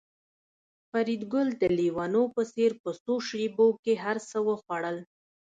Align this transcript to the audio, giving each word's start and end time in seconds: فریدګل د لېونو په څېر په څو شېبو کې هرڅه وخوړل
فریدګل 0.89 1.47
د 1.61 1.63
لېونو 1.77 2.23
په 2.35 2.41
څېر 2.53 2.71
په 2.83 2.89
څو 3.03 3.13
شېبو 3.27 3.67
کې 3.83 3.93
هرڅه 4.03 4.37
وخوړل 4.47 4.97